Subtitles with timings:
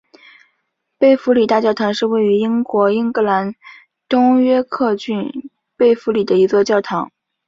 [0.97, 3.53] 贝弗利大教堂是位于英国英格兰
[4.09, 5.31] 东约克郡
[5.77, 7.11] 贝弗利的一座教堂。